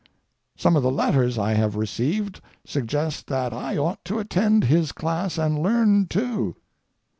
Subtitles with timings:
[0.57, 5.37] Some of the letters I have received suggest that I ought to attend his class
[5.37, 6.55] and learn, too.